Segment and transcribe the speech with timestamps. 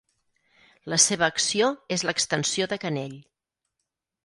[0.93, 3.17] La seva acció és l'extensió de canell.